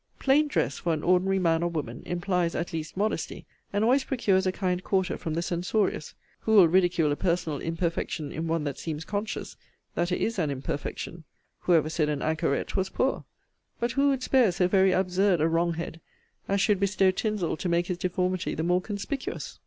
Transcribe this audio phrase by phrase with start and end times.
[0.17, 4.47] Plain dress, for an ordinary man or woman, implies at least modesty, and always procures
[4.47, 6.15] a kind quarter from the censorious.
[6.39, 9.57] Who will ridicule a personal imperfection in one that seems conscious,
[9.93, 11.23] that it is an imperfection?
[11.59, 13.25] Who ever said an anchoret was poor?
[13.79, 16.01] But who would spare so very absurd a wrong head,
[16.49, 19.59] as should bestow tinsel to make his deformity the more conspicuous?